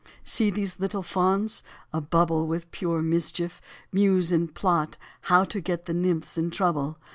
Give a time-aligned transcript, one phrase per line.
[0.23, 1.61] See 1 these little fauns,
[1.93, 3.61] a bubble With pure mischief,
[3.91, 4.97] muse and plot
[5.29, 6.97] How to get the nymphs in trouble.